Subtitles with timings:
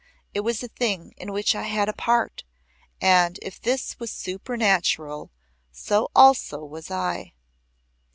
[0.33, 2.43] It was a thing in which I had a part,
[2.99, 5.29] and if this was supernatural
[5.71, 7.33] so also was I.